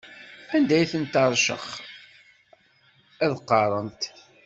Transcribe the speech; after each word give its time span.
Anda 0.55 0.75
i 0.77 0.85
tent-iṛcex, 0.91 1.65
ad 3.23 3.31
qqaṛent. 3.41 4.01